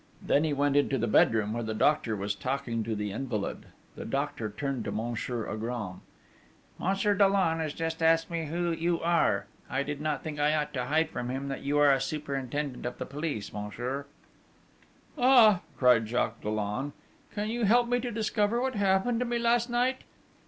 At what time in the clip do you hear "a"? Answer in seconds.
11.93-12.01